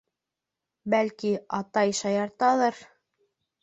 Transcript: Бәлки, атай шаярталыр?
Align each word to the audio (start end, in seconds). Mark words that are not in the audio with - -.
Бәлки, 0.95 1.35
атай 1.61 1.97
шаярталыр? 2.03 2.85